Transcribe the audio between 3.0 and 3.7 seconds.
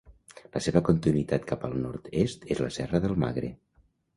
del Magre.